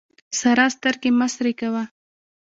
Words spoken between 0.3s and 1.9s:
سارا سترګې مه سرې کوه.